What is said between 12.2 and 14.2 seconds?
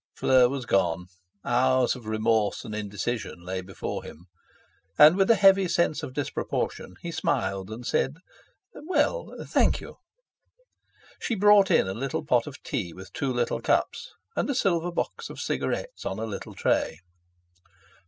pot of tea with two little cups,